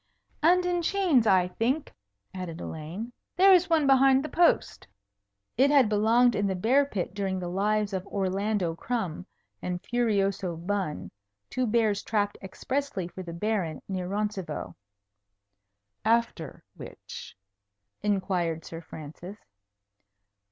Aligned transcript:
"And 0.41 0.65
in 0.65 0.81
chains, 0.81 1.27
I 1.27 1.47
think," 1.47 1.93
added 2.33 2.59
Elaine. 2.59 3.13
"There 3.35 3.53
is 3.53 3.69
one 3.69 3.85
behind 3.85 4.25
the 4.25 4.29
post." 4.29 4.87
It 5.57 5.69
had 5.69 5.89
belonged 5.89 6.33
in 6.33 6.47
the 6.47 6.55
bear 6.55 6.87
pit 6.87 7.13
during 7.13 7.37
the 7.37 7.47
lives 7.47 7.93
of 7.93 8.07
Orlando 8.07 8.73
Crumb 8.75 9.27
and 9.61 9.79
Furioso 9.83 10.55
Bun, 10.55 11.11
two 11.51 11.67
bears 11.67 12.01
trapped 12.01 12.39
expressly 12.41 13.09
for 13.09 13.21
the 13.21 13.31
Baron 13.31 13.79
near 13.87 14.07
Roncevaux. 14.07 14.73
"After 16.03 16.63
which?" 16.73 17.37
inquired 18.01 18.65
Sir 18.65 18.81
Francis. 18.81 19.37